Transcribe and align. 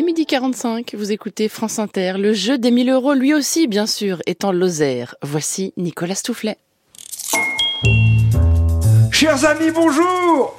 est 0.00 0.02
midi 0.02 0.24
45, 0.24 0.94
vous 0.94 1.12
écoutez 1.12 1.50
France 1.50 1.78
Inter, 1.78 2.14
le 2.16 2.32
jeu 2.32 2.56
des 2.56 2.70
1000 2.70 2.88
euros 2.88 3.12
lui 3.12 3.34
aussi 3.34 3.66
bien 3.66 3.84
sûr 3.84 4.22
est 4.24 4.46
en 4.46 4.52
Lozère. 4.52 5.14
Voici 5.20 5.74
Nicolas 5.76 6.14
Stoufflet. 6.14 6.56
Chers 9.12 9.44
amis, 9.44 9.70
bonjour 9.70 10.58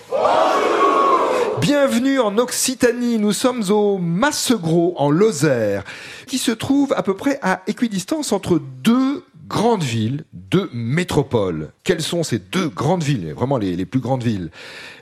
Bienvenue 1.60 2.20
en 2.20 2.38
Occitanie, 2.38 3.17
nous 3.17 3.33
sommes 3.33 3.63
au 3.72 3.97
Massegros 3.97 4.94
en 4.97 5.10
Lozère, 5.10 5.85
qui 6.28 6.37
se 6.37 6.51
trouve 6.51 6.94
à 6.96 7.01
peu 7.01 7.15
près 7.15 7.39
à 7.42 7.63
équidistance 7.65 8.33
entre 8.33 8.62
deux 8.83 9.23
grandes 9.47 9.83
villes, 9.83 10.23
deux 10.33 10.69
métropoles. 10.71 11.71
Quelles 11.84 12.02
sont 12.02 12.24
ces 12.24 12.40
deux 12.40 12.70
grandes 12.70 13.04
villes, 13.04 13.34
vraiment 13.34 13.58
les, 13.58 13.86
plus 13.86 14.00
grandes 14.00 14.24
villes? 14.24 14.52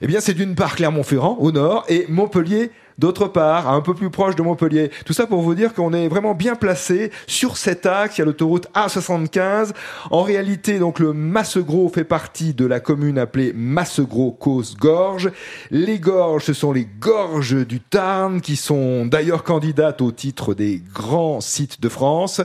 Eh 0.01 0.07
bien 0.07 0.19
c'est 0.21 0.33
d'une 0.33 0.55
part 0.55 0.75
Clermont-Ferrand 0.75 1.37
au 1.39 1.51
nord 1.51 1.85
et 1.89 2.05
Montpellier 2.07 2.71
D'autre 2.99 3.29
part, 3.29 3.69
un 3.69 3.79
peu 3.79 3.93
plus 3.93 4.09
proche 4.09 4.35
de 4.35 4.41
Montpellier. 4.41 4.91
Tout 5.05 5.13
ça 5.13 5.25
pour 5.25 5.41
vous 5.41 5.55
dire 5.55 5.73
qu'on 5.73 5.93
est 5.93 6.09
vraiment 6.09 6.35
bien 6.35 6.55
placé 6.55 7.11
sur 7.27 7.55
cet 7.55 7.85
axe. 7.85 8.17
Il 8.17 8.19
y 8.19 8.21
a 8.23 8.25
l'autoroute 8.25 8.67
A75. 8.75 9.71
En 10.11 10.21
réalité, 10.21 10.79
donc, 10.79 10.99
le 10.99 11.13
Massegros 11.13 11.87
fait 11.87 12.03
partie 12.03 12.53
de 12.53 12.65
la 12.65 12.81
commune 12.81 13.17
appelée 13.17 13.53
Massegros-Cause-Gorge. 13.55 15.31
Les 15.71 15.97
gorges, 15.97 16.43
ce 16.43 16.51
sont 16.51 16.73
les 16.73 16.85
gorges 16.99 17.65
du 17.65 17.79
Tarn 17.79 18.41
qui 18.41 18.57
sont 18.57 19.05
d'ailleurs 19.05 19.43
candidates 19.43 20.01
au 20.01 20.11
titre 20.11 20.53
des 20.53 20.83
grands 20.93 21.39
sites 21.39 21.79
de 21.79 21.87
France. 21.87 22.41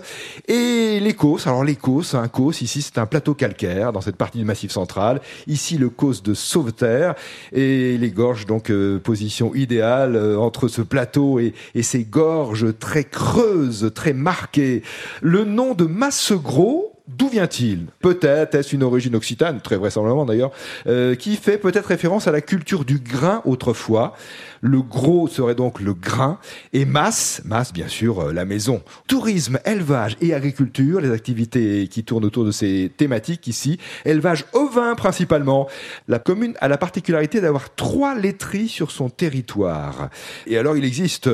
Et 0.46 1.00
les 1.00 1.14
Causses. 1.14 1.48
Alors, 1.48 1.64
les 1.64 1.74
Causses, 1.74 2.14
un 2.14 2.28
Causse, 2.28 2.62
ici, 2.62 2.80
c'est 2.80 2.98
un 2.98 3.06
plateau 3.06 3.34
calcaire 3.34 3.92
dans 3.92 4.00
cette 4.00 4.14
partie 4.14 4.23
massif 4.44 4.70
central. 4.70 5.20
Ici, 5.46 5.78
le 5.78 5.88
Causse 5.88 6.22
de 6.22 6.34
Sauveterre. 6.34 7.14
Et 7.52 7.98
les 7.98 8.10
gorges, 8.10 8.46
donc, 8.46 8.70
euh, 8.70 8.98
position 8.98 9.54
idéale, 9.54 10.16
euh, 10.16 10.38
entre 10.38 10.68
ce 10.68 10.82
plateau 10.82 11.38
et, 11.38 11.54
et 11.74 11.82
ces 11.82 12.04
gorges 12.04 12.76
très 12.78 13.04
creuses, 13.04 13.90
très 13.94 14.12
marquées. 14.12 14.82
Le 15.20 15.44
nom 15.44 15.74
de 15.74 15.84
Massegros, 15.84 16.93
D'où 17.06 17.28
vient-il 17.28 17.88
Peut-être 18.00 18.54
est-ce 18.54 18.74
une 18.74 18.82
origine 18.82 19.14
occitane, 19.14 19.60
très 19.60 19.76
vraisemblablement 19.76 20.24
d'ailleurs, 20.24 20.52
euh, 20.86 21.14
qui 21.14 21.36
fait 21.36 21.58
peut-être 21.58 21.84
référence 21.84 22.28
à 22.28 22.32
la 22.32 22.40
culture 22.40 22.86
du 22.86 22.98
grain 22.98 23.42
autrefois. 23.44 24.14
Le 24.62 24.80
gros 24.80 25.28
serait 25.28 25.54
donc 25.54 25.82
le 25.82 25.92
grain 25.92 26.38
et 26.72 26.86
masse, 26.86 27.42
masse 27.44 27.74
bien 27.74 27.88
sûr 27.88 28.20
euh, 28.20 28.32
la 28.32 28.46
maison. 28.46 28.80
Tourisme, 29.06 29.58
élevage 29.66 30.16
et 30.22 30.32
agriculture, 30.32 31.02
les 31.02 31.10
activités 31.10 31.88
qui 31.88 32.04
tournent 32.04 32.24
autour 32.24 32.46
de 32.46 32.50
ces 32.50 32.90
thématiques 32.96 33.46
ici. 33.48 33.78
Élevage 34.06 34.46
ovin 34.54 34.94
principalement. 34.94 35.68
La 36.08 36.18
commune 36.18 36.54
a 36.62 36.68
la 36.68 36.78
particularité 36.78 37.42
d'avoir 37.42 37.74
trois 37.74 38.14
laiteries 38.14 38.68
sur 38.68 38.90
son 38.90 39.10
territoire. 39.10 40.08
Et 40.46 40.56
alors 40.56 40.74
il 40.78 40.86
existe 40.86 41.28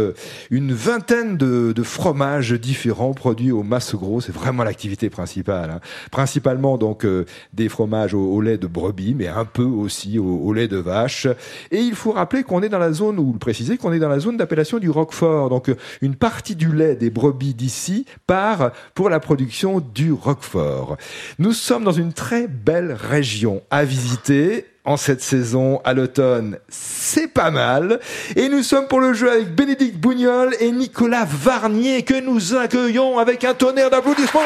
une 0.51 0.73
vingtaine 0.73 1.37
de, 1.37 1.71
de 1.71 1.83
fromages 1.85 2.55
différents 2.55 3.15
produits 3.15 3.53
au 3.53 3.63
masse 3.63 3.95
gros. 3.95 4.21
C'est 4.21 4.35
vraiment 4.35 4.65
l'activité 4.65 5.09
principale. 5.11 5.60
Hein. 5.69 5.81
Principalement 6.11 6.79
donc 6.79 7.05
euh, 7.05 7.27
des 7.53 7.69
fromages 7.69 8.15
au, 8.15 8.41
lait 8.41 8.57
de 8.57 8.67
brebis, 8.67 9.15
mais 9.15 9.29
un 9.29 9.45
peu 9.45 9.65
aussi 9.65 10.19
au, 10.19 10.53
lait 10.53 10.69
de 10.69 10.77
vache. 10.79 11.27
Et 11.71 11.81
il 11.81 11.95
faut 11.95 12.13
rappeler 12.13 12.43
qu'on 12.43 12.63
est 12.63 12.69
dans 12.69 12.79
la 12.79 12.93
zone 12.93 13.19
ou 13.19 13.33
le 13.33 13.39
préciser 13.39 13.77
qu'on 13.77 13.93
est 13.93 13.99
dans 13.99 14.09
la 14.09 14.21
zone 14.21 14.37
d'appellation 14.37 14.79
du 14.79 14.89
Roquefort. 14.89 15.51
Donc 15.51 15.71
une 16.01 16.15
partie 16.15 16.57
du 16.57 16.73
lait 16.73 16.97
des 16.97 17.11
brebis 17.11 17.55
d'ici 17.55 18.07
part 18.27 18.71
pour 18.95 19.11
la 19.11 19.21
production 19.21 19.81
du 19.81 20.13
Roquefort. 20.13 20.97
Nous 21.39 21.53
sommes 21.53 21.85
dans 21.85 21.93
une 21.93 22.13
très 22.13 22.47
belle 22.47 22.93
région 22.93 23.63
à 23.71 23.85
visiter 23.85 24.67
en 24.85 24.97
cette 24.97 25.21
saison 25.21 25.81
à 25.85 25.93
l'automne, 25.93 26.59
c'est 26.69 27.29
pas 27.29 27.51
mal. 27.51 28.01
Et 28.37 28.49
nous 28.49 28.63
sommes 28.63 28.89
pour 28.89 29.01
le 29.01 29.13
jeu 29.13 29.31
avec 29.31 29.55
Bénédicte 29.55 29.99
Bougnol 29.99 30.55
et 30.59 30.71
Nicolas 30.73 31.27
Varnier 31.27 32.03
que 32.03 32.21
nous 32.21 32.57
accueillons 32.57 33.19
avec 33.19 33.45
un 33.45 33.55
tonnerre 33.55 33.91
d'applaudissements. 33.91 34.41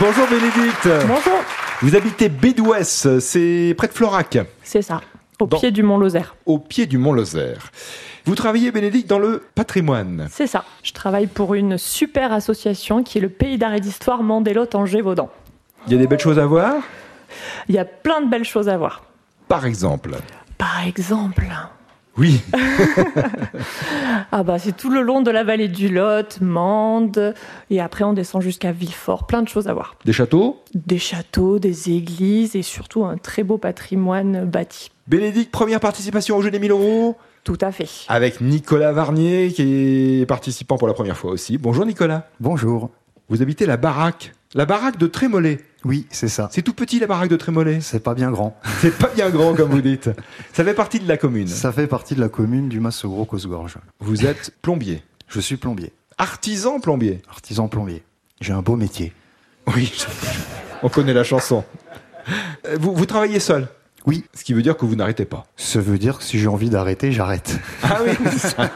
Bonjour 0.00 0.26
Bénédicte. 0.28 0.88
Bonjour. 1.06 1.40
Vous 1.82 1.96
habitez 1.96 2.28
Bédouès, 2.28 3.08
c'est 3.20 3.74
près 3.76 3.88
de 3.88 3.92
Florac. 3.92 4.38
C'est 4.62 4.82
ça, 4.82 5.00
au 5.40 5.46
Dans- 5.46 5.58
pied 5.58 5.70
du 5.70 5.82
Mont 5.82 5.98
Lozère. 5.98 6.36
Au 6.46 6.58
pied 6.58 6.86
du 6.86 6.98
Mont 6.98 7.12
Lozère. 7.12 7.70
Vous 8.24 8.34
travaillez, 8.34 8.70
Bénédicte, 8.70 9.08
dans 9.08 9.18
le 9.18 9.42
patrimoine. 9.54 10.28
C'est 10.30 10.46
ça. 10.46 10.64
Je 10.82 10.92
travaille 10.92 11.26
pour 11.26 11.54
une 11.54 11.78
super 11.78 12.32
association 12.32 13.02
qui 13.02 13.18
est 13.18 13.20
le 13.20 13.28
Pays 13.30 13.58
d'art 13.58 13.74
et 13.74 13.80
d'histoire 13.80 14.22
Gévaudan. 14.86 15.30
Il 15.86 15.92
y 15.94 15.96
a 15.96 15.98
des 15.98 16.06
belles 16.06 16.20
choses 16.20 16.38
à 16.38 16.46
voir? 16.46 16.74
Il 17.68 17.74
y 17.74 17.78
a 17.78 17.84
plein 17.84 18.20
de 18.20 18.28
belles 18.28 18.44
choses 18.44 18.68
à 18.68 18.76
voir. 18.76 19.02
Par 19.48 19.64
exemple? 19.66 20.10
Par 20.58 20.86
exemple, 20.86 21.46
Oui. 22.18 22.40
ah 24.32 24.42
bah 24.42 24.58
c'est 24.58 24.76
tout 24.76 24.90
le 24.90 25.02
long 25.02 25.22
de 25.22 25.30
la 25.30 25.44
vallée 25.44 25.68
du 25.68 25.88
Lot, 25.88 26.40
Mende, 26.40 27.32
et 27.70 27.80
après 27.80 28.02
on 28.02 28.12
descend 28.12 28.42
jusqu'à 28.42 28.72
Villefort. 28.72 29.28
Plein 29.28 29.40
de 29.40 29.48
choses 29.48 29.68
à 29.68 29.72
voir. 29.72 29.94
Des 30.04 30.12
châteaux? 30.12 30.60
Des 30.74 30.98
châteaux, 30.98 31.60
des 31.60 31.90
églises 31.90 32.56
et 32.56 32.62
surtout 32.62 33.04
un 33.04 33.18
très 33.18 33.44
beau 33.44 33.56
patrimoine 33.56 34.44
bâti. 34.46 34.90
Bénédicte, 35.06 35.52
première 35.52 35.78
participation 35.78 36.36
au 36.36 36.42
jeu 36.42 36.50
des 36.50 36.58
1000 36.58 36.72
euros? 36.72 37.16
Tout 37.44 37.58
à 37.60 37.70
fait. 37.70 37.88
avec 38.08 38.40
Nicolas 38.40 38.92
Varnier 38.92 39.52
qui 39.54 40.20
est 40.20 40.26
participant 40.26 40.76
pour 40.76 40.88
la 40.88 40.94
première 40.94 41.16
fois 41.16 41.30
aussi. 41.30 41.56
Bonjour 41.56 41.86
Nicolas. 41.86 42.28
Bonjour. 42.40 42.90
Vous 43.28 43.42
habitez 43.42 43.64
la 43.64 43.76
baraque. 43.76 44.32
La 44.54 44.66
baraque 44.66 44.98
de 44.98 45.06
Trémollet. 45.06 45.58
Oui, 45.84 46.06
c'est 46.10 46.28
ça. 46.28 46.48
C'est 46.52 46.62
tout 46.62 46.72
petit 46.74 46.98
la 46.98 47.06
baraque 47.06 47.30
de 47.30 47.36
Trémollet. 47.36 47.80
C'est 47.80 48.00
pas 48.02 48.14
bien 48.14 48.30
grand. 48.30 48.58
C'est 48.80 48.96
pas 48.96 49.08
bien 49.14 49.30
grand 49.30 49.54
comme 49.54 49.70
vous 49.70 49.80
dites. 49.80 50.10
Ça 50.52 50.64
fait 50.64 50.74
partie 50.74 50.98
de 50.98 51.06
la 51.08 51.16
commune. 51.16 51.46
Ça 51.48 51.70
fait 51.72 51.86
partie 51.86 52.14
de 52.16 52.20
la 52.20 52.28
commune 52.28 52.68
du 52.68 52.80
Massegros 52.80 53.24
Cosgorge. 53.26 53.76
Vous 54.00 54.26
êtes 54.26 54.52
plombier. 54.60 55.02
Je 55.28 55.40
suis 55.40 55.56
plombier, 55.56 55.92
Artisan 56.16 56.80
plombier. 56.80 57.20
artisan 57.30 57.68
plombier. 57.68 58.02
J'ai 58.40 58.52
un 58.52 58.62
beau 58.62 58.76
métier. 58.76 59.12
Oui, 59.74 59.92
on 60.82 60.88
connaît 60.88 61.12
la 61.14 61.22
chanson. 61.24 61.64
Euh, 62.66 62.76
Vous, 62.80 62.94
vous 62.94 63.06
travaillez 63.06 63.38
seul 63.38 63.68
Oui, 64.06 64.24
Ce 64.34 64.42
qui 64.42 64.54
veut 64.54 64.62
dire 64.62 64.76
que 64.76 64.84
vous 64.86 64.96
n'arrêtez 64.96 65.26
pas. 65.26 65.46
ça 65.56 65.80
veut 65.80 65.98
dire 65.98 66.18
que 66.18 66.24
si 66.24 66.38
j'ai 66.38 66.48
envie 66.48 66.70
d'arrêter, 66.70 67.12
j'arrête. 67.12 67.58
Ah 67.82 67.98
oui, 68.04 68.12
c'est 68.32 68.48
ça. 68.56 68.70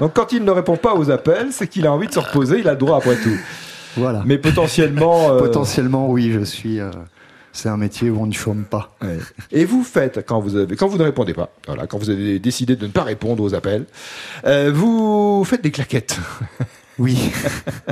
Donc 0.00 0.12
quand 0.14 0.32
il 0.32 0.44
ne 0.44 0.50
répond 0.50 0.76
pas 0.76 0.94
aux 0.94 1.10
appels, 1.10 1.48
c'est 1.52 1.68
qu'il 1.68 1.86
a 1.86 1.92
envie 1.92 2.08
de 2.08 2.12
se 2.12 2.18
reposer, 2.18 2.58
il 2.58 2.68
a 2.68 2.72
le 2.72 2.78
droit 2.78 2.98
après 2.98 3.16
tout. 3.16 3.36
Voilà. 3.96 4.22
Mais 4.24 4.38
potentiellement... 4.38 5.30
euh, 5.34 5.38
Potentiellement, 5.38 6.08
oui, 6.10 6.32
je 6.32 6.44
suis. 6.44 6.80
euh, 6.80 6.90
c'est 7.52 7.68
un 7.68 7.76
métier 7.76 8.08
où 8.08 8.18
on 8.20 8.26
ne 8.26 8.32
chôme 8.32 8.64
pas. 8.64 8.94
ouais. 9.02 9.18
Et 9.50 9.64
vous 9.66 9.82
faites, 9.84 10.24
quand 10.26 10.40
vous, 10.40 10.56
avez, 10.56 10.74
quand 10.76 10.88
vous 10.88 10.96
ne 10.98 11.02
répondez 11.04 11.34
pas, 11.34 11.50
voilà, 11.66 11.86
quand 11.86 11.98
vous 11.98 12.08
avez 12.10 12.38
décidé 12.38 12.76
de 12.76 12.86
ne 12.86 12.92
pas 12.92 13.02
répondre 13.02 13.42
aux 13.42 13.54
appels, 13.54 13.84
euh, 14.46 14.70
vous 14.74 15.44
faites 15.44 15.62
des 15.62 15.70
claquettes. 15.70 16.18
Oui, 16.98 17.30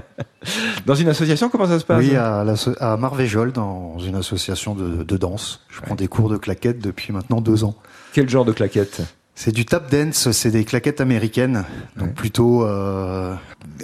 Dans 0.87 0.94
une 0.94 1.09
association, 1.09 1.50
comment 1.50 1.66
ça 1.66 1.78
se 1.78 1.84
passe? 1.84 1.99
Oui 1.99 2.16
à, 2.16 2.44
à 2.81 2.97
Marvéjol, 2.97 3.53
dans 3.53 3.99
une 3.99 4.15
association 4.16 4.75
de, 4.75 5.03
de 5.05 5.16
danse. 5.16 5.60
Je 5.69 5.81
prends 5.83 5.94
des 5.94 6.09
cours 6.09 6.31
de 6.31 6.37
claquettes 6.39 6.78
depuis 6.81 7.12
maintenant 7.12 7.41
deux 7.43 7.65
ans. 7.65 7.75
Quel 8.15 8.28
genre 8.28 8.44
de 8.47 8.53
claquettes? 8.53 9.03
C'est 9.43 9.53
du 9.53 9.65
tap 9.65 9.91
dance, 9.91 10.33
c'est 10.33 10.51
des 10.51 10.65
claquettes 10.67 11.01
américaines, 11.01 11.65
donc 11.97 12.09
Ouais. 12.09 12.15
plutôt 12.15 12.62
euh, 12.67 13.34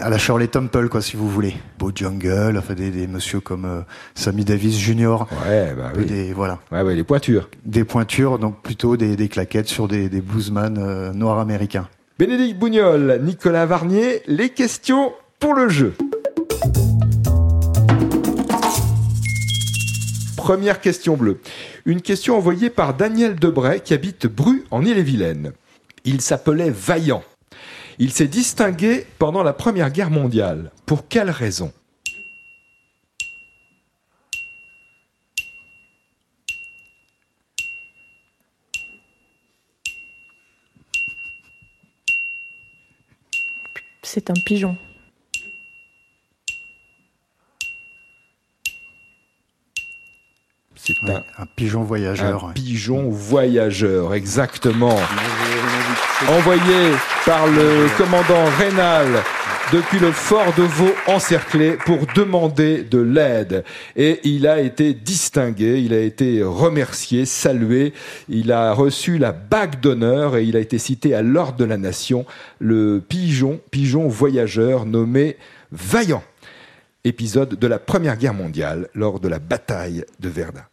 à 0.01 0.11
la 0.11 0.19
Shirley 0.19 0.49
Temple, 0.49 0.91
quoi, 0.91 1.01
si 1.01 1.17
vous 1.17 1.31
voulez. 1.31 1.57
Beau 1.79 1.91
jungle, 1.95 2.57
enfin 2.59 2.75
des, 2.75 2.91
des 2.91 3.07
monsieur 3.07 3.41
comme 3.41 3.65
euh, 3.65 3.81
Sammy 4.15 4.45
Davis 4.45 4.79
Jr. 4.79 5.25
Ouais, 5.49 5.73
bah 5.75 5.93
oui. 5.97 6.05
Des 6.05 6.35
voilà, 6.35 6.59
Ouais, 6.71 6.83
ouais, 6.83 6.95
les 6.95 7.05
pointures. 7.05 7.49
des 7.65 7.85
pointures, 7.85 8.39
donc 8.39 8.61
plutôt 8.61 8.99
des, 8.99 9.17
des 9.17 9.29
claquettes 9.31 9.69
sur 9.69 9.89
des, 9.89 10.11
des 10.11 10.21
bluesman 10.21 10.77
euh, 10.79 11.15
noirs 11.15 11.39
américains. 11.39 11.89
Bénédicte 12.19 12.59
Bougnol, 12.59 13.19
Nicolas 13.23 13.65
Varnier, 13.65 14.21
les 14.27 14.51
questions 14.51 15.15
pour 15.41 15.55
le 15.55 15.71
jeu. 15.71 15.95
Première 20.37 20.83
question 20.83 21.17
bleue. 21.17 21.41
Une 21.87 22.03
question 22.03 22.37
envoyée 22.37 22.69
par 22.69 22.95
Daniel 22.95 23.37
Debray 23.37 23.81
qui 23.81 23.95
habite 23.95 24.27
Bru 24.27 24.65
en 24.73 24.85
Ille-et-Vilaine. 24.85 25.53
Il 26.05 26.21
s'appelait 26.21 26.69
Vaillant. 26.69 27.23
Il 28.01 28.11
s'est 28.11 28.27
distingué 28.27 29.07
pendant 29.21 29.45
la 29.45 29.53
Première 29.53 29.93
Guerre 29.93 30.11
mondiale. 30.11 30.73
Pour 30.85 31.07
quelle 31.07 31.31
raison? 31.31 31.73
C'est 44.03 44.29
un 44.31 44.35
pigeon. 44.45 44.77
Un, 51.09 51.43
un, 51.43 51.47
pigeon 51.55 51.83
voyageur. 51.83 52.47
Un 52.47 52.53
pigeon 52.53 53.11
voyageur, 53.11 54.15
exactement. 54.15 54.99
Envoyé 56.29 56.93
par 57.25 57.47
le 57.47 57.89
commandant 57.97 58.45
Rénal 58.59 59.23
depuis 59.73 59.99
le 59.99 60.13
fort 60.13 60.55
de 60.57 60.63
Vaux 60.63 60.95
encerclé 61.07 61.77
pour 61.85 62.07
demander 62.15 62.83
de 62.83 62.99
l'aide. 62.99 63.65
Et 63.97 64.21
il 64.25 64.47
a 64.47 64.61
été 64.61 64.95
distingué, 64.95 65.81
il 65.81 65.93
a 65.93 66.01
été 66.01 66.43
remercié, 66.43 67.25
salué, 67.25 67.93
il 68.29 68.53
a 68.53 68.73
reçu 68.73 69.19
la 69.19 69.33
bague 69.33 69.81
d'honneur 69.81 70.37
et 70.37 70.45
il 70.45 70.57
a 70.57 70.61
été 70.61 70.79
cité 70.79 71.15
à 71.15 71.23
l'ordre 71.23 71.57
de 71.57 71.65
la 71.65 71.77
nation, 71.77 72.27
le 72.59 73.03
pigeon, 73.07 73.61
pigeon 73.71 74.09
voyageur 74.09 74.87
nommé 74.87 75.37
Vaillant. 75.73 76.23
Épisode 77.05 77.57
de 77.57 77.67
la 77.67 77.79
Première 77.79 78.17
Guerre 78.17 78.35
mondiale 78.35 78.89
lors 78.95 79.21
de 79.21 79.29
la 79.29 79.39
bataille 79.39 80.05
de 80.21 80.29
Verdun. 80.29 80.65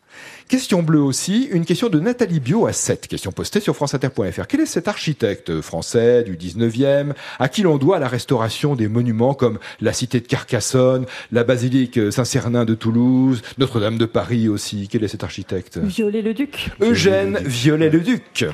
Question 0.49 0.83
bleue 0.83 1.01
aussi, 1.01 1.47
une 1.51 1.65
question 1.65 1.89
de 1.89 1.99
Nathalie 1.99 2.39
Bio 2.39 2.67
à 2.67 2.73
7, 2.73 3.07
question 3.07 3.31
postée 3.31 3.59
sur 3.59 3.75
franceinter.fr. 3.75 4.45
Quel 4.47 4.59
est 4.59 4.65
cet 4.65 4.87
architecte 4.87 5.61
français 5.61 6.23
du 6.23 6.35
19e 6.35 7.13
à 7.39 7.49
qui 7.49 7.61
l'on 7.63 7.77
doit 7.77 7.97
la 7.97 8.07
restauration 8.07 8.75
des 8.75 8.87
monuments 8.87 9.33
comme 9.33 9.57
la 9.81 9.93
cité 9.93 10.19
de 10.19 10.27
Carcassonne, 10.27 11.05
la 11.31 11.43
basilique 11.43 11.99
Saint-Cernin 12.11 12.65
de 12.65 12.75
Toulouse, 12.75 13.41
Notre-Dame 13.57 13.97
de 13.97 14.05
Paris 14.05 14.49
aussi? 14.49 14.87
Quel 14.91 15.03
est 15.03 15.07
cet 15.07 15.23
architecte? 15.23 15.77
Viollet-le-Duc. 15.77 16.69
Eugène 16.81 17.39
Viollet-le-Duc. 17.43 18.45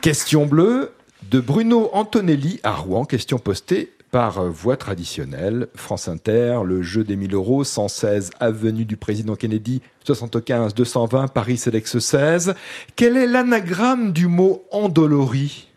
Question 0.00 0.46
bleue 0.46 0.92
de 1.30 1.40
Bruno 1.40 1.90
Antonelli 1.92 2.58
à 2.62 2.72
Rouen, 2.72 3.04
question 3.04 3.38
postée 3.38 3.92
par 4.10 4.44
voie 4.44 4.76
traditionnelle. 4.76 5.68
France 5.74 6.08
Inter, 6.08 6.60
le 6.64 6.82
jeu 6.82 7.04
des 7.04 7.16
1000 7.16 7.34
euros, 7.34 7.64
116 7.64 8.30
avenue 8.40 8.84
du 8.84 8.96
président 8.96 9.36
Kennedy, 9.36 9.80
75 10.04 10.74
220 10.74 11.28
Paris 11.28 11.56
Sélex 11.56 11.98
16. 11.98 12.54
Quel 12.96 13.16
est 13.16 13.26
l'anagramme 13.26 14.12
du 14.12 14.26
mot 14.26 14.64
endolori 14.70 15.69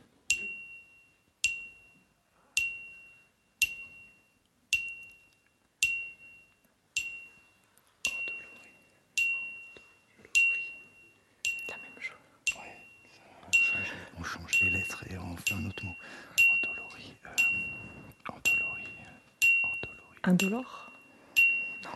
Indolore? 20.26 20.90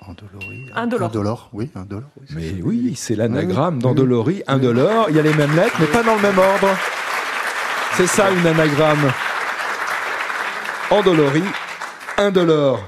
Indolore. 0.06 0.44
Indolore, 0.76 1.50
oui, 1.54 1.70
indolore. 1.76 2.10
Oui, 2.18 2.28
Mais 2.36 2.62
oui, 2.62 2.94
c'est 2.96 3.16
l'anagramme 3.16 3.76
Oui, 3.76 3.82
d'endolori, 3.82 4.44
indolore. 4.48 5.10
Il 5.10 5.16
y 5.16 5.20
a 5.20 5.22
les 5.22 5.34
mêmes 5.34 5.56
lettres, 5.56 5.76
mais 5.80 5.88
pas 5.88 6.04
dans 6.04 6.16
le 6.16 6.22
même 6.22 6.38
ordre. 6.38 6.68
C'est 7.96 8.08
ça 8.08 8.30
une 8.32 8.46
anagramme. 8.46 9.12
Endolori, 10.92 11.44
indolore. 12.18 12.86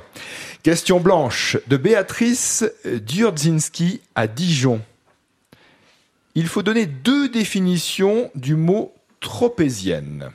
Question 0.61 0.99
blanche 0.99 1.57
de 1.67 1.77
Béatrice 1.77 2.65
Durdzinski 2.85 4.01
à 4.15 4.27
Dijon. 4.27 4.81
Il 6.35 6.47
faut 6.47 6.63
donner 6.63 6.85
deux 6.85 7.29
définitions 7.29 8.29
du 8.35 8.55
mot 8.55 8.93
tropézienne. 9.19 10.31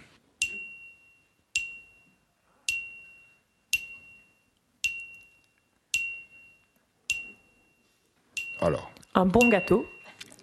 Alors, 8.64 8.90
Un 9.14 9.26
bon 9.26 9.48
gâteau. 9.48 9.86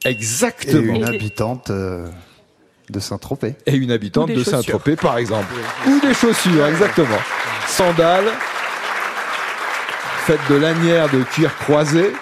Et 0.06 0.10
exactement. 0.10 0.94
une 0.96 1.04
Et- 1.04 1.16
habitante 1.16 1.70
euh, 1.72 2.08
de 2.90 3.00
Saint-Tropez. 3.00 3.56
et 3.66 3.76
une 3.76 3.92
habitante 3.92 4.30
de. 4.30 4.44
Saint-Tropez, 4.44 4.96
par 4.96 5.18
exemple. 5.18 5.54
Ou 5.88 6.00
des 6.00 6.14
chaussures, 6.14 6.66
exactement. 6.68 7.18
Sandales, 7.68 8.32
faites 10.26 10.40
de 10.50 10.56
lanières 10.56 11.10
de 11.10 11.24
cuir 11.24 11.56
croisé. 11.58 12.14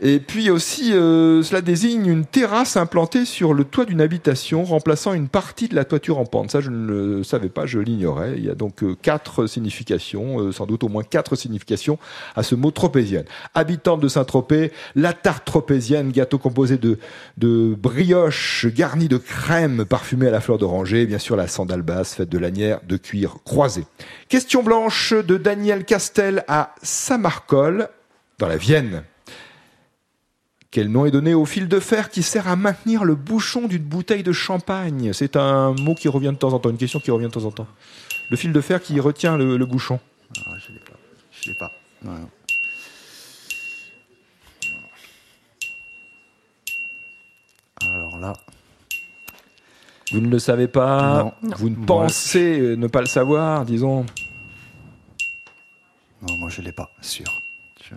Et 0.00 0.18
puis 0.18 0.50
aussi, 0.50 0.92
euh, 0.92 1.42
cela 1.42 1.60
désigne 1.60 2.06
une 2.06 2.26
terrasse 2.26 2.76
implantée 2.76 3.24
sur 3.24 3.54
le 3.54 3.64
toit 3.64 3.84
d'une 3.84 4.00
habitation, 4.00 4.64
remplaçant 4.64 5.12
une 5.12 5.28
partie 5.28 5.68
de 5.68 5.76
la 5.76 5.84
toiture 5.84 6.18
en 6.18 6.24
pente. 6.24 6.50
Ça, 6.50 6.60
je 6.60 6.70
ne 6.70 6.86
le 6.86 7.22
savais 7.22 7.48
pas, 7.48 7.64
je 7.64 7.78
l'ignorais. 7.78 8.34
Il 8.36 8.44
y 8.44 8.50
a 8.50 8.54
donc 8.54 8.82
euh, 8.82 8.96
quatre 9.00 9.46
significations, 9.46 10.40
euh, 10.40 10.52
sans 10.52 10.66
doute 10.66 10.82
au 10.82 10.88
moins 10.88 11.04
quatre 11.04 11.36
significations 11.36 11.98
à 12.34 12.42
ce 12.42 12.54
mot 12.54 12.72
tropézienne. 12.72 13.24
Habitante 13.54 14.00
de 14.00 14.08
Saint-Tropez, 14.08 14.72
la 14.96 15.12
tarte 15.12 15.44
tropézienne, 15.44 16.10
gâteau 16.10 16.38
composé 16.38 16.76
de, 16.76 16.98
de 17.38 17.74
brioche 17.74 18.66
garnie 18.66 19.08
de 19.08 19.16
crème 19.16 19.84
parfumée 19.84 20.26
à 20.26 20.30
la 20.30 20.40
fleur 20.40 20.58
d'oranger, 20.58 21.06
bien 21.06 21.18
sûr 21.18 21.36
la 21.36 21.46
sandale 21.46 21.82
basse 21.82 22.14
faite 22.14 22.28
de 22.28 22.38
lanières 22.38 22.80
de 22.86 22.96
cuir 22.96 23.36
croisé. 23.44 23.84
Question 24.28 24.62
blanche 24.62 25.14
de 25.14 25.36
Daniel 25.36 25.84
Castel 25.84 26.44
à 26.48 26.74
Samarcol, 26.82 27.88
dans 28.38 28.48
la 28.48 28.56
Vienne. 28.56 29.04
Quel 30.74 30.88
nom 30.90 31.06
est 31.06 31.12
donné 31.12 31.34
au 31.34 31.44
fil 31.44 31.68
de 31.68 31.78
fer 31.78 32.10
qui 32.10 32.24
sert 32.24 32.48
à 32.48 32.56
maintenir 32.56 33.04
le 33.04 33.14
bouchon 33.14 33.68
d'une 33.68 33.84
bouteille 33.84 34.24
de 34.24 34.32
champagne? 34.32 35.12
C'est 35.12 35.36
un 35.36 35.72
mot 35.72 35.94
qui 35.94 36.08
revient 36.08 36.32
de 36.32 36.36
temps 36.36 36.52
en 36.52 36.58
temps, 36.58 36.70
une 36.70 36.76
question 36.78 36.98
qui 36.98 37.12
revient 37.12 37.26
de 37.26 37.30
temps 37.30 37.44
en 37.44 37.52
temps. 37.52 37.68
Le 38.28 38.36
fil 38.36 38.52
de 38.52 38.60
fer 38.60 38.82
qui 38.82 38.98
retient 38.98 39.36
le, 39.36 39.56
le 39.56 39.66
bouchon. 39.66 40.00
Ah, 40.44 40.50
je 40.58 40.72
l'ai 40.72 40.80
pas. 40.80 40.96
Je 41.30 41.50
l'ai 41.50 41.56
pas. 41.56 41.70
Ouais. 42.04 42.10
Alors 47.82 48.18
là, 48.18 48.32
Vous 50.12 50.20
ne 50.20 50.28
le 50.28 50.38
savez 50.38 50.68
pas, 50.68 51.32
Non. 51.42 51.54
vous 51.56 51.70
ne 51.70 51.84
pensez 51.86 52.58
euh, 52.60 52.76
ne 52.76 52.86
pas 52.86 53.00
le 53.00 53.06
savoir, 53.06 53.64
disons? 53.64 54.06
non, 56.22 56.36
moi 56.38 56.48
je 56.48 56.62
l'ai 56.62 56.72
pas, 56.72 56.90
sûr. 57.02 57.26
Je- 57.82 57.94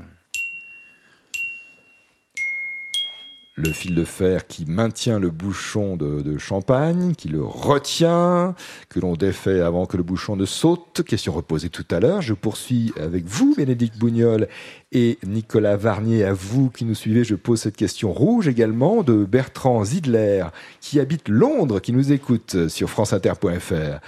Le 3.59 3.71
fil 3.71 3.95
de 3.95 4.04
fer 4.04 4.45
qui 4.45 4.65
maintient 4.68 5.18
le 5.18 5.31
bouchon 5.31 5.98
de, 5.98 6.38
champagne, 6.38 7.15
qui 7.15 7.27
le 7.27 7.44
retient, 7.44 8.54
que 8.88 9.00
l'on 9.00 9.13
défait 9.13 9.62
avant 9.62 9.88
que 9.88 9.98
le 9.98 10.04
bouchon 10.04 10.36
ne 10.36 10.45
saute. 10.45 11.01
Question 11.04 11.33
reposée 11.33 11.69
tout 11.69 11.86
à 11.89 12.00
l'heure. 12.00 12.21
Je 12.21 12.36
poursuis 12.36 12.94
avec 13.01 13.25
vous, 13.25 13.56
Bénédicte 13.57 13.98
Bougnol 13.98 14.48
et 14.92 15.18
Nicolas 15.25 15.75
Varnier. 15.75 16.24
À 16.24 16.33
vous 16.33 16.69
qui 16.69 16.86
nous 16.86 16.94
suivez, 16.94 17.24
je 17.24 17.33
pose 17.33 17.62
cette 17.62 17.75
question 17.75 18.13
rouge 18.13 18.48
également 18.48 19.01
de 19.01 19.25
Bertrand 19.25 19.83
Zidler, 19.83 20.45
qui 20.80 21.00
habite 21.00 21.27
Londres, 21.27 21.80
qui 21.80 21.94
nous 21.94 22.12
écoute 22.12 22.68
sur 22.68 22.92
franceinter.fr. 22.92 24.00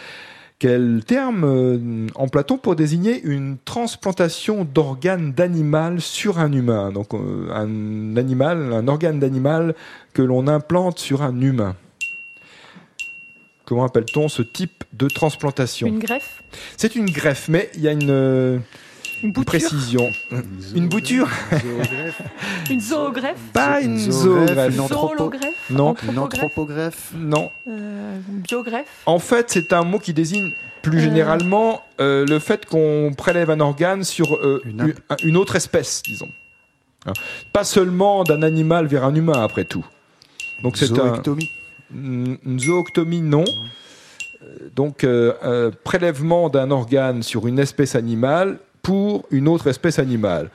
Quel 0.59 1.05
terme 1.07 1.45
euh, 1.45 2.07
emploie-t-on 2.15 2.57
pour 2.57 2.75
désigner 2.75 3.21
une 3.23 3.57
transplantation 3.63 4.65
d'organes 4.65 5.31
d'animal 5.31 6.01
sur 6.01 6.37
un 6.37 6.51
humain 6.51 6.91
Donc 6.91 7.13
euh, 7.13 7.49
un 7.53 8.17
animal, 8.17 8.73
un 8.73 8.89
organe 8.89 9.21
d'animal 9.21 9.73
que 10.13 10.21
l'on 10.21 10.47
implante 10.47 10.99
sur 10.99 11.21
un 11.21 11.39
humain. 11.39 11.77
Comment 13.63 13.85
appelle-t-on 13.85 14.27
ce 14.27 14.41
type 14.41 14.83
de 14.91 15.07
transplantation? 15.07 15.87
Une 15.87 15.99
greffe? 15.99 16.43
C'est 16.75 16.95
une 16.95 17.09
greffe, 17.09 17.47
mais 17.47 17.69
il 17.75 17.81
y 17.81 17.87
a 17.87 17.93
une, 17.93 18.09
euh, 18.09 18.59
Une 19.23 19.31
bouture. 19.31 19.45
précision. 19.45 20.11
Une 20.75 20.87
bouture 20.87 21.27
Une 22.69 22.79
zoogreffe. 22.79 23.37
Pas 23.53 23.81
une 23.81 23.93
Une 23.99 24.11
zoogreffe. 24.11 24.73
une. 24.73 25.75
Non. 25.75 25.95
Une 26.09 26.19
Anthropogreffe. 26.19 27.11
Non. 27.15 27.51
Euh, 27.67 28.17
biogreffe. 28.29 28.87
En 29.05 29.19
fait, 29.19 29.47
c'est 29.49 29.73
un 29.73 29.83
mot 29.83 29.99
qui 29.99 30.13
désigne 30.13 30.51
plus 30.81 30.99
Euh. 30.99 31.01
généralement 31.01 31.81
euh, 31.99 32.25
le 32.25 32.39
fait 32.39 32.65
qu'on 32.65 33.11
prélève 33.17 33.49
un 33.49 33.59
organe 33.59 34.03
sur 34.03 34.35
euh, 34.35 34.61
Une 35.23 35.35
autre 35.37 35.55
espèce, 35.55 36.01
disons. 36.03 36.29
Hein. 37.05 37.13
Pas 37.53 37.63
seulement 37.65 38.23
d'un 38.23 38.41
animal 38.41 38.87
vers 38.87 39.03
un 39.03 39.13
humain, 39.15 39.41
après 39.43 39.65
tout. 39.65 39.85
Donc 40.63 40.77
c'est 40.77 40.97
un, 40.99 41.21
une 41.93 42.59
zooctomie, 42.59 43.21
non. 43.21 43.45
Donc 44.75 45.03
euh, 45.03 45.33
un 45.41 45.71
prélèvement 45.83 46.49
d'un 46.49 46.71
organe 46.71 47.23
sur 47.23 47.47
une 47.47 47.59
espèce 47.59 47.95
animale 47.95 48.59
pour 48.89 49.27
une 49.29 49.47
autre 49.47 49.67
espèce 49.67 49.99
animale. 49.99 50.49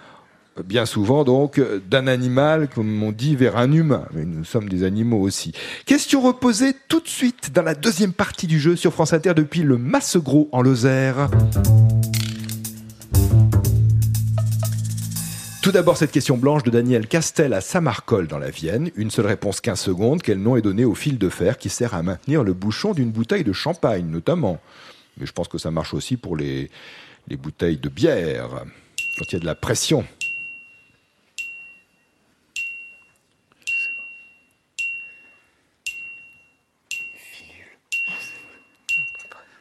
Bien 0.65 0.87
souvent, 0.87 1.23
donc, 1.23 1.63
d'un 1.89 2.09
animal, 2.09 2.67
comme 2.67 3.01
on 3.01 3.13
dit, 3.13 3.37
vers 3.37 3.57
un 3.57 3.71
humain. 3.71 4.07
Mais 4.13 4.25
nous 4.25 4.43
sommes 4.43 4.69
des 4.69 4.83
animaux 4.83 5.21
aussi. 5.21 5.53
Question 5.87 6.21
reposée 6.21 6.73
tout 6.89 6.99
de 6.99 7.07
suite 7.07 7.53
dans 7.55 7.63
la 7.63 7.77
deuxième 7.77 8.13
partie 8.13 8.49
du 8.49 8.59
jeu 8.59 8.75
sur 8.75 8.93
France 8.93 9.13
Inter 9.13 9.35
depuis 9.35 9.63
le 9.63 9.79
Massegros 9.79 10.49
en 10.51 10.63
Lozère. 10.63 11.31
Tout 15.63 15.71
d'abord, 15.71 15.97
cette 15.97 16.11
question 16.11 16.37
blanche 16.37 16.65
de 16.65 16.71
Daniel 16.71 17.07
Castel 17.07 17.53
à 17.53 17.61
Samarcol 17.61 18.27
dans 18.27 18.39
la 18.39 18.51
Vienne. 18.51 18.91
Une 18.97 19.13
seule 19.13 19.27
réponse 19.27 19.61
15 19.61 19.79
secondes. 19.79 20.23
Quel 20.23 20.39
nom 20.39 20.57
est 20.57 20.63
donné 20.63 20.85
au 20.85 20.97
fil 20.97 21.19
de 21.19 21.29
fer 21.29 21.57
qui 21.57 21.69
sert 21.69 21.95
à 21.95 22.03
maintenir 22.03 22.43
le 22.43 22.53
bouchon 22.53 22.95
d'une 22.95 23.13
bouteille 23.13 23.45
de 23.45 23.53
champagne, 23.53 24.07
notamment? 24.07 24.59
Mais 25.19 25.27
je 25.27 25.33
pense 25.33 25.47
que 25.47 25.59
ça 25.59 25.71
marche 25.71 25.95
aussi 25.95 26.17
pour 26.17 26.37
les, 26.37 26.69
les 27.29 27.37
bouteilles 27.37 27.79
de 27.79 27.89
bière, 27.89 28.65
quand 29.19 29.25
il 29.29 29.33
y 29.33 29.37
a 29.37 29.41
de 29.41 29.47
la 29.47 29.55
pression. 29.55 30.05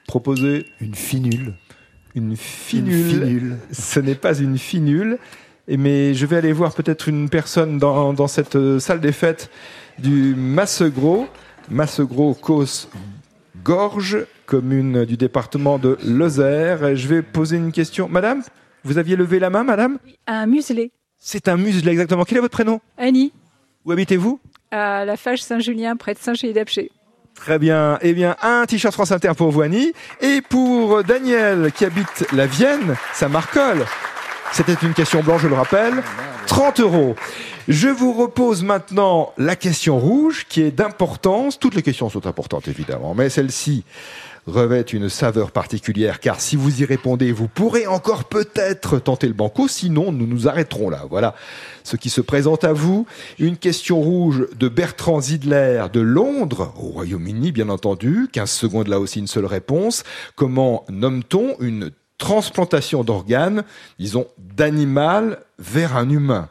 Proposer 0.07 0.67
Une 0.79 0.93
finule. 0.93 1.53
une 2.13 2.35
finule. 2.35 3.57
Ce 3.71 3.99
n'est 3.99 4.15
pas 4.15 4.37
une 4.37 4.57
finule. 4.57 5.17
Mais 5.67 6.13
je 6.13 6.25
vais 6.25 6.35
aller 6.35 6.51
voir 6.51 6.73
peut-être 6.73 7.07
une 7.07 7.29
personne 7.29 7.77
dans, 7.79 8.13
dans 8.13 8.27
cette 8.27 8.57
euh, 8.57 8.79
salle 8.79 8.99
des 8.99 9.13
fêtes 9.13 9.49
du 9.97 10.35
Massegros, 10.35 11.27
Massegros 11.69 12.33
Causse 12.33 12.89
Gorge, 13.63 14.25
commune 14.45 15.05
du 15.05 15.15
département 15.15 15.77
de 15.77 15.97
Lozère. 16.05 16.85
Et 16.85 16.95
je 16.97 17.07
vais 17.07 17.21
poser 17.21 17.57
une 17.57 17.71
question. 17.71 18.09
Madame, 18.09 18.43
vous 18.83 18.97
aviez 18.97 19.15
levé 19.15 19.39
la 19.39 19.49
main, 19.49 19.63
madame? 19.63 19.99
Un 20.27 20.45
muselé. 20.45 20.91
C'est 21.17 21.47
un 21.47 21.55
muselé 21.55 21.91
exactement. 21.91 22.25
Quel 22.25 22.39
est 22.39 22.41
votre 22.41 22.53
prénom? 22.53 22.81
Annie, 22.97 23.31
Où 23.85 23.91
habitez-vous? 23.91 24.39
À 24.71 25.05
la 25.05 25.15
Fage 25.15 25.41
Saint-Julien, 25.41 25.95
près 25.95 26.13
de 26.13 26.19
Saint-Gély-d'Apcher. 26.19 26.91
Très 27.35 27.57
bien. 27.57 27.97
Eh 28.01 28.13
bien, 28.13 28.35
un 28.41 28.65
t-shirt 28.65 28.93
France 28.93 29.11
Inter 29.11 29.31
pour 29.37 29.51
vous, 29.51 29.61
Annie. 29.61 29.93
Et 30.21 30.41
pour 30.41 31.03
Daniel, 31.03 31.71
qui 31.73 31.85
habite 31.85 32.25
la 32.33 32.45
Vienne, 32.45 32.95
ça 33.13 33.29
marcole. 33.29 33.85
C'était 34.51 34.75
une 34.85 34.93
question 34.93 35.23
blanche, 35.23 35.41
je 35.43 35.47
le 35.47 35.55
rappelle. 35.55 36.03
30 36.47 36.79
euros. 36.79 37.15
Je 37.67 37.87
vous 37.87 38.13
repose 38.13 38.63
maintenant 38.63 39.33
la 39.37 39.55
question 39.55 39.97
rouge, 39.97 40.45
qui 40.49 40.61
est 40.61 40.71
d'importance. 40.71 41.59
Toutes 41.59 41.75
les 41.75 41.81
questions 41.81 42.09
sont 42.09 42.27
importantes, 42.27 42.67
évidemment, 42.67 43.15
mais 43.15 43.29
celle-ci 43.29 43.83
revêt 44.47 44.81
une 44.81 45.09
saveur 45.09 45.51
particulière, 45.51 46.19
car 46.19 46.41
si 46.41 46.55
vous 46.55 46.81
y 46.81 46.85
répondez, 46.85 47.31
vous 47.31 47.47
pourrez 47.47 47.87
encore 47.87 48.25
peut-être 48.25 48.99
tenter 48.99 49.27
le 49.27 49.33
banco, 49.33 49.67
sinon 49.67 50.11
nous 50.11 50.27
nous 50.27 50.47
arrêterons 50.47 50.89
là. 50.89 51.05
Voilà 51.09 51.33
ce 51.83 51.95
qui 51.95 52.09
se 52.09 52.21
présente 52.21 52.63
à 52.63 52.73
vous. 52.73 53.05
Une 53.39 53.57
question 53.57 54.01
rouge 54.01 54.47
de 54.57 54.67
Bertrand 54.67 55.21
Zidler 55.21 55.85
de 55.91 56.01
Londres, 56.01 56.73
au 56.77 56.87
Royaume-Uni, 56.87 57.51
bien 57.51 57.69
entendu. 57.69 58.27
15 58.31 58.51
secondes 58.51 58.87
là 58.87 58.99
aussi, 58.99 59.19
une 59.19 59.27
seule 59.27 59.45
réponse. 59.45 60.03
Comment 60.35 60.83
nomme-t-on 60.89 61.55
une 61.59 61.91
transplantation 62.17 63.03
d'organes, 63.03 63.63
disons, 63.99 64.27
d'animal 64.37 65.43
vers 65.59 65.97
un 65.97 66.09
humain. 66.09 66.49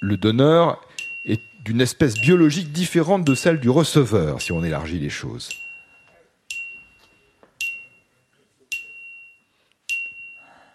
Le 0.00 0.16
donneur 0.16 0.80
est 1.24 1.40
d'une 1.64 1.80
espèce 1.80 2.14
biologique 2.14 2.72
différente 2.72 3.24
de 3.24 3.34
celle 3.34 3.60
du 3.60 3.70
receveur, 3.70 4.40
si 4.40 4.52
on 4.52 4.64
élargit 4.64 4.98
les 4.98 5.10
choses. 5.10 5.50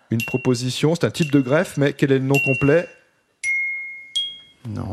Une 0.09 0.23
proposition, 0.23 0.95
c'est 0.95 1.05
un 1.05 1.11
type 1.11 1.31
de 1.31 1.41
greffe, 1.41 1.75
mais 1.75 1.91
quel 1.91 2.13
est 2.13 2.19
le 2.19 2.25
nom 2.25 2.39
complet? 2.39 2.87
Non, 4.69 4.91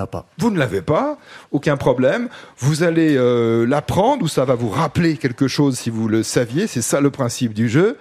l'a 0.00 0.06
pas. 0.06 0.26
Vous 0.38 0.50
ne 0.50 0.58
l'avez 0.58 0.82
pas, 0.82 1.18
aucun 1.50 1.76
problème. 1.76 2.28
Vous 2.58 2.82
allez 2.82 3.16
euh, 3.16 3.66
l'apprendre 3.66 4.24
ou 4.24 4.28
ça 4.28 4.44
va 4.44 4.54
vous 4.54 4.70
rappeler 4.70 5.16
quelque 5.16 5.46
chose 5.48 5.78
si 5.78 5.90
vous 5.90 6.08
le 6.08 6.22
saviez. 6.22 6.66
C'est 6.66 6.82
ça 6.82 7.00
le 7.00 7.10
principe 7.10 7.54
du 7.54 7.68
jeu. 7.68 7.98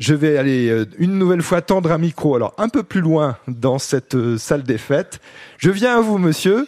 Je 0.00 0.14
vais 0.14 0.38
aller 0.38 0.68
euh, 0.68 0.86
une 0.98 1.18
nouvelle 1.18 1.42
fois 1.42 1.60
tendre 1.62 1.92
un 1.92 1.98
micro, 1.98 2.34
alors 2.34 2.54
un 2.58 2.68
peu 2.68 2.82
plus 2.82 3.00
loin 3.00 3.36
dans 3.46 3.78
cette 3.78 4.16
euh, 4.16 4.38
salle 4.38 4.64
des 4.64 4.78
fêtes. 4.78 5.20
Je 5.58 5.70
viens 5.70 5.98
à 5.98 6.00
vous, 6.00 6.18
monsieur. 6.18 6.66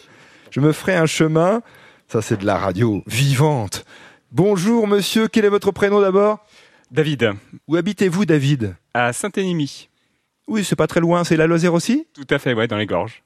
Je 0.50 0.61
me 0.61 0.73
ferai 0.73 0.95
un 0.95 1.06
chemin. 1.06 1.62
Ça, 2.06 2.23
c'est 2.23 2.37
de 2.37 2.47
la 2.47 2.56
radio 2.56 3.02
vivante. 3.06 3.85
Bonjour, 4.30 4.87
monsieur. 4.87 5.26
Quel 5.26 5.45
est 5.45 5.49
votre 5.50 5.73
prénom 5.73 6.00
d'abord? 6.00 6.38
David, 6.92 7.33
Où 7.66 7.75
habitez-vous, 7.75 8.26
David? 8.26 8.76
À 8.95 9.12
Saint-Énimy. 9.12 9.88
Oui, 10.47 10.62
c'est 10.62 10.76
pas 10.76 10.87
très 10.87 11.00
loin. 11.00 11.25
C'est 11.25 11.37
la 11.37 11.49
Lozère 11.49 11.75
aussi? 11.75 12.06
Tout 12.14 12.26
à 12.30 12.38
fait, 12.38 12.54
ouais, 12.54 12.68
dans 12.68 12.76
les 12.76 12.87
gorges. 12.87 13.25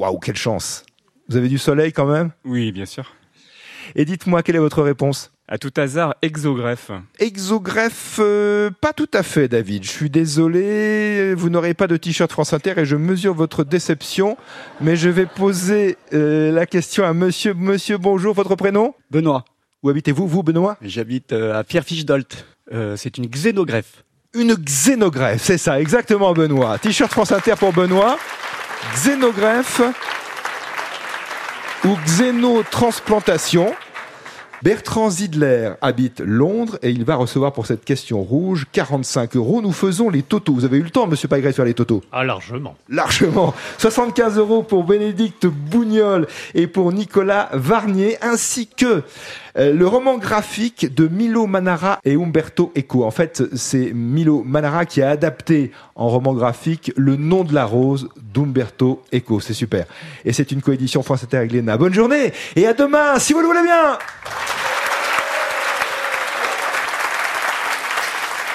Waouh, 0.00 0.18
quelle 0.18 0.36
chance. 0.36 0.86
Vous 1.28 1.36
avez 1.36 1.50
du 1.50 1.58
soleil 1.58 1.92
quand 1.92 2.06
même? 2.06 2.30
Oui, 2.46 2.72
bien 2.72 2.86
sûr. 2.86 3.12
Et 3.94 4.06
dites-moi, 4.06 4.42
quelle 4.42 4.56
est 4.56 4.60
votre 4.60 4.82
réponse? 4.82 5.30
À 5.46 5.58
tout 5.58 5.72
hasard, 5.76 6.14
exogreffe. 6.22 6.90
Exogreffe, 7.18 8.16
euh, 8.18 8.70
pas 8.80 8.94
tout 8.94 9.10
à 9.12 9.22
fait, 9.22 9.46
David. 9.46 9.84
Je 9.84 9.90
suis 9.90 10.08
désolé, 10.08 11.34
vous 11.34 11.50
n'aurez 11.50 11.74
pas 11.74 11.86
de 11.86 11.98
t-shirt 11.98 12.32
France 12.32 12.54
Inter 12.54 12.72
et 12.78 12.86
je 12.86 12.96
mesure 12.96 13.34
votre 13.34 13.62
déception. 13.62 14.38
Mais 14.80 14.96
je 14.96 15.10
vais 15.10 15.26
poser 15.26 15.98
euh, 16.14 16.50
la 16.50 16.64
question 16.64 17.04
à 17.04 17.12
monsieur. 17.12 17.52
Monsieur, 17.52 17.98
bonjour, 17.98 18.32
votre 18.32 18.54
prénom? 18.54 18.94
Benoît, 19.10 19.44
Où 19.82 19.90
habitez-vous, 19.90 20.26
vous, 20.26 20.42
Benoît? 20.42 20.78
J'habite 20.80 21.34
euh, 21.34 21.58
à 21.58 21.62
Pierrefiche-Dolt. 21.62 22.46
Euh, 22.72 22.96
c'est 22.96 23.18
une 23.18 23.26
xénogreffe. 23.26 24.02
Une 24.32 24.54
xénogreffe, 24.54 25.42
c'est 25.42 25.58
ça, 25.58 25.78
exactement, 25.78 26.32
Benoît. 26.32 26.78
T-shirt 26.78 27.12
France 27.12 27.32
Inter 27.32 27.56
pour 27.58 27.74
Benoît. 27.74 28.16
Xénogreffe 28.94 29.82
ou 31.84 31.96
xénotransplantation. 32.06 33.72
Bertrand 34.62 35.08
Zidler 35.08 35.72
habite 35.80 36.20
Londres 36.20 36.78
et 36.82 36.90
il 36.90 37.04
va 37.04 37.14
recevoir 37.14 37.52
pour 37.54 37.64
cette 37.66 37.82
question 37.82 38.20
rouge 38.22 38.66
45 38.72 39.36
euros. 39.36 39.62
Nous 39.62 39.72
faisons 39.72 40.10
les 40.10 40.20
totos. 40.22 40.52
Vous 40.52 40.64
avez 40.66 40.76
eu 40.76 40.82
le 40.82 40.90
temps, 40.90 41.06
monsieur 41.06 41.28
Pagré, 41.28 41.48
de 41.50 41.54
faire 41.54 41.64
les 41.64 41.72
totos 41.72 42.02
Ah, 42.12 42.24
largement. 42.24 42.76
largement. 42.90 43.54
75 43.78 44.36
euros 44.36 44.62
pour 44.62 44.84
Bénédicte 44.84 45.46
Bougnol 45.46 46.26
et 46.54 46.66
pour 46.66 46.92
Nicolas 46.92 47.48
Varnier, 47.54 48.18
ainsi 48.20 48.66
que 48.66 49.02
euh, 49.56 49.72
le 49.72 49.86
roman 49.86 50.18
graphique 50.18 50.94
de 50.94 51.08
Milo 51.08 51.46
Manara 51.46 52.00
et 52.04 52.14
Umberto 52.14 52.72
Eco. 52.76 53.04
En 53.04 53.10
fait, 53.10 53.42
c'est 53.54 53.92
Milo 53.92 54.42
Manara 54.44 54.86
qui 54.86 55.02
a 55.02 55.10
adapté 55.10 55.72
en 55.94 56.08
roman 56.08 56.34
graphique 56.34 56.92
Le 56.96 57.16
nom 57.16 57.44
de 57.44 57.54
la 57.54 57.64
rose 57.64 58.08
d'Umberto 58.34 59.02
Eco. 59.14 59.40
C'est 59.40 59.54
super. 59.54 59.86
Et 60.24 60.32
c'est 60.32 60.52
une 60.52 60.62
coédition 60.62 61.02
France 61.02 61.24
Inter 61.24 61.38
avec 61.38 61.52
Léna. 61.52 61.76
Bonne 61.76 61.94
journée 61.94 62.32
et 62.56 62.66
à 62.66 62.74
demain, 62.74 63.18
si 63.18 63.32
vous 63.32 63.40
le 63.40 63.46
voulez 63.46 63.62
bien 63.62 63.98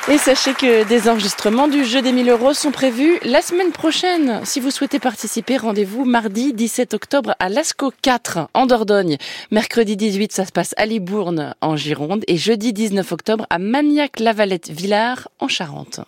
Et 0.08 0.20
sachez 0.20 0.54
que 0.54 0.88
des 0.88 1.10
enregistrements 1.10 1.68
du 1.68 1.84
jeu 1.84 2.00
des 2.00 2.12
1000 2.12 2.30
euros 2.30 2.54
sont 2.54 2.70
prévus 2.70 3.18
la 3.24 3.42
semaine 3.42 3.72
prochaine. 3.72 4.40
Si 4.44 4.60
vous 4.60 4.70
souhaitez 4.70 5.00
participer, 5.00 5.58
rendez-vous 5.58 6.06
mardi 6.06 6.54
17 6.54 6.94
octobre 6.94 7.34
à 7.40 7.50
Lascaux 7.50 7.92
4 8.04 8.50
en 8.54 8.68
Dordogne. 8.68 9.18
Mercredi 9.50 9.98
18, 9.98 10.32
ça 10.32 10.46
se 10.46 10.52
passe 10.52 10.76
à 10.78 10.86
Libourne 10.86 11.56
en 11.60 11.76
Gironde 11.76 12.24
et 12.28 12.38
jeudi 12.38 12.72
19 12.72 13.12
octobre 13.12 13.48
à 13.50 13.58
Magnac-Lavalette-Villars 13.58 15.28
en 15.40 15.48
Charente. 15.48 16.02